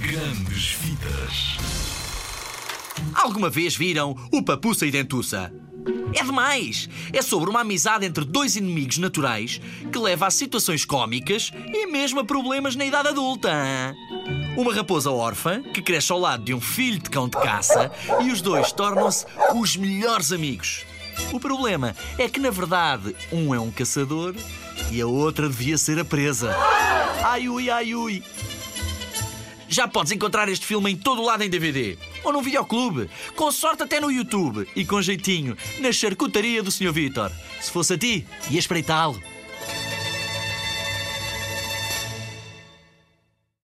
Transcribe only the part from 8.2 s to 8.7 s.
dois